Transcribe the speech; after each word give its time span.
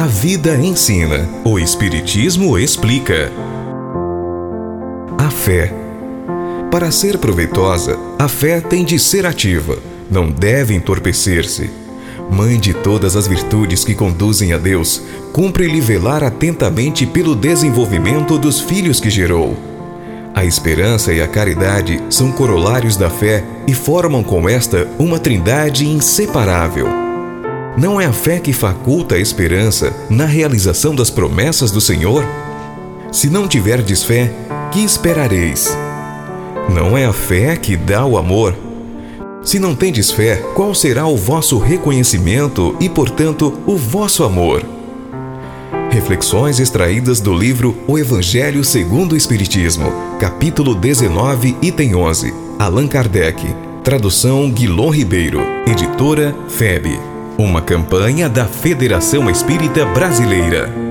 A 0.00 0.06
vida 0.06 0.56
ensina, 0.56 1.28
o 1.44 1.58
Espiritismo 1.58 2.58
explica. 2.58 3.30
A 5.18 5.28
fé. 5.28 5.70
Para 6.70 6.90
ser 6.90 7.18
proveitosa, 7.18 7.98
a 8.18 8.26
fé 8.26 8.62
tem 8.62 8.82
de 8.82 8.98
ser 8.98 9.26
ativa, 9.26 9.76
não 10.10 10.30
deve 10.30 10.72
entorpecer-se. 10.72 11.68
Mãe 12.30 12.58
de 12.58 12.72
todas 12.72 13.14
as 13.14 13.26
virtudes 13.26 13.84
que 13.84 13.94
conduzem 13.94 14.54
a 14.54 14.56
Deus, 14.56 15.02
cumpre-lhe 15.34 15.82
velar 15.82 16.24
atentamente 16.24 17.04
pelo 17.04 17.36
desenvolvimento 17.36 18.38
dos 18.38 18.58
filhos 18.58 19.00
que 19.00 19.10
gerou. 19.10 19.54
A 20.34 20.46
esperança 20.46 21.12
e 21.12 21.20
a 21.20 21.28
caridade 21.28 22.02
são 22.08 22.32
corolários 22.32 22.96
da 22.96 23.10
fé 23.10 23.44
e 23.66 23.74
formam 23.74 24.22
com 24.22 24.48
esta 24.48 24.88
uma 24.98 25.18
trindade 25.18 25.86
inseparável. 25.86 27.09
Não 27.76 28.00
é 28.00 28.06
a 28.06 28.12
fé 28.12 28.40
que 28.40 28.52
faculta 28.52 29.14
a 29.14 29.18
esperança 29.18 29.94
na 30.10 30.24
realização 30.24 30.94
das 30.94 31.08
promessas 31.08 31.70
do 31.70 31.80
Senhor? 31.80 32.24
Se 33.12 33.30
não 33.30 33.46
tiverdes 33.46 34.02
fé, 34.02 34.32
que 34.72 34.80
esperareis? 34.80 35.76
Não 36.68 36.98
é 36.98 37.06
a 37.06 37.12
fé 37.12 37.56
que 37.56 37.76
dá 37.76 38.04
o 38.04 38.18
amor? 38.18 38.56
Se 39.42 39.58
não 39.58 39.74
tendes 39.74 40.10
fé, 40.10 40.36
qual 40.54 40.74
será 40.74 41.06
o 41.06 41.16
vosso 41.16 41.58
reconhecimento 41.58 42.76
e, 42.80 42.88
portanto, 42.88 43.58
o 43.66 43.76
vosso 43.76 44.24
amor? 44.24 44.64
Reflexões 45.90 46.60
extraídas 46.60 47.20
do 47.20 47.32
livro 47.32 47.76
O 47.88 47.98
Evangelho 47.98 48.62
segundo 48.62 49.12
o 49.12 49.16
Espiritismo, 49.16 49.90
capítulo 50.20 50.74
19, 50.74 51.56
item 51.62 51.94
11. 51.94 52.34
Allan 52.58 52.86
Kardec. 52.86 53.44
Tradução 53.82 54.50
Guilom 54.50 54.90
Ribeiro. 54.90 55.40
Editora 55.66 56.34
FEB. 56.48 57.19
Uma 57.38 57.62
campanha 57.62 58.28
da 58.28 58.44
Federação 58.44 59.30
Espírita 59.30 59.84
Brasileira. 59.86 60.89